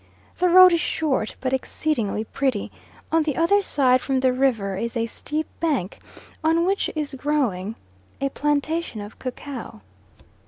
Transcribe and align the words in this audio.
The 0.39 0.49
road 0.49 0.73
is 0.73 0.81
short, 0.81 1.35
but 1.41 1.53
exceedingly 1.53 2.23
pretty; 2.23 2.71
on 3.11 3.21
the 3.21 3.37
other 3.37 3.61
side 3.61 4.01
from 4.01 4.21
the 4.21 4.33
river 4.33 4.75
is 4.75 4.97
a 4.97 5.05
steep 5.05 5.45
bank 5.59 5.99
on 6.43 6.65
which 6.65 6.89
is 6.95 7.13
growing 7.13 7.75
a 8.19 8.29
plantation 8.31 8.99
of 8.99 9.19
cacao. 9.19 9.81